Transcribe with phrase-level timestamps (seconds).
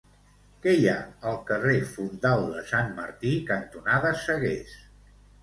[0.61, 0.95] Què hi ha
[1.31, 4.75] al carrer Fondal de Sant Martí cantonada Sagués?